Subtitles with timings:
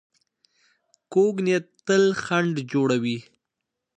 [1.13, 3.17] کوږ نیت تل خنډ جوړوي